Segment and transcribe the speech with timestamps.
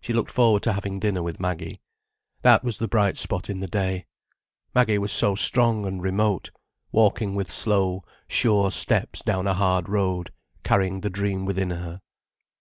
[0.00, 1.80] She looked forward to having dinner with Maggie.
[2.42, 4.06] That was the bright spot in the day.
[4.74, 6.50] Maggie was so strong and remote,
[6.90, 10.32] walking with slow, sure steps down a hard road,
[10.64, 12.00] carrying the dream within her.